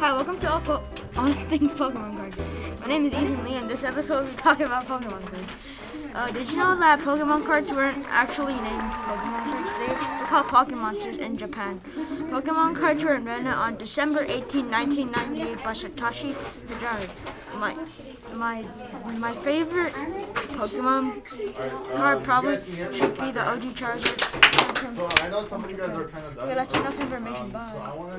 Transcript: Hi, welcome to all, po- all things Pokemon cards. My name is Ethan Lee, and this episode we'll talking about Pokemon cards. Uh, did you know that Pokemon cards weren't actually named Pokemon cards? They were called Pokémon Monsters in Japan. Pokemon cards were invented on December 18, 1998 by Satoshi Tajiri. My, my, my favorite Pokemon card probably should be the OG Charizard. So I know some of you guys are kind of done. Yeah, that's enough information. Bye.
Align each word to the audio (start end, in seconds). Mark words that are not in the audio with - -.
Hi, 0.00 0.12
welcome 0.14 0.40
to 0.40 0.50
all, 0.50 0.60
po- 0.62 0.82
all 1.18 1.30
things 1.50 1.72
Pokemon 1.74 2.16
cards. 2.16 2.80
My 2.80 2.86
name 2.86 3.04
is 3.04 3.12
Ethan 3.12 3.44
Lee, 3.44 3.56
and 3.56 3.68
this 3.68 3.84
episode 3.84 4.24
we'll 4.24 4.34
talking 4.34 4.64
about 4.64 4.86
Pokemon 4.86 5.26
cards. 5.26 5.52
Uh, 6.14 6.30
did 6.30 6.48
you 6.50 6.56
know 6.56 6.78
that 6.80 7.00
Pokemon 7.00 7.44
cards 7.44 7.70
weren't 7.70 8.06
actually 8.08 8.54
named 8.54 8.80
Pokemon 8.80 9.52
cards? 9.52 9.74
They 9.74 9.88
were 9.88 10.26
called 10.26 10.46
Pokémon 10.46 10.78
Monsters 10.78 11.18
in 11.18 11.36
Japan. 11.36 11.80
Pokemon 12.30 12.76
cards 12.76 13.04
were 13.04 13.14
invented 13.14 13.52
on 13.52 13.76
December 13.76 14.24
18, 14.24 14.70
1998 14.70 15.62
by 15.62 15.72
Satoshi 15.74 16.32
Tajiri. 16.66 17.10
My, 17.58 17.76
my, 18.34 18.64
my 19.18 19.34
favorite 19.36 19.92
Pokemon 20.56 21.22
card 21.94 22.24
probably 22.24 22.56
should 22.56 23.18
be 23.20 23.32
the 23.32 23.46
OG 23.46 23.62
Charizard. 23.74 24.50
So 24.94 25.06
I 25.22 25.28
know 25.28 25.42
some 25.42 25.62
of 25.62 25.70
you 25.70 25.76
guys 25.76 25.90
are 25.90 26.08
kind 26.08 26.24
of 26.24 26.36
done. 26.36 26.48
Yeah, 26.48 26.54
that's 26.54 26.74
enough 26.74 26.98
information. 26.98 27.50
Bye. 27.50 28.18